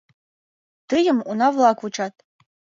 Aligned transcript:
Тыйым 0.89 1.17
уна-влак 1.29 1.77
вучат. 1.81 2.13